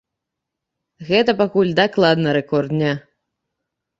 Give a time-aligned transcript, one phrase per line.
[1.09, 2.93] Гэта пакуль дакладна рэкорд дня.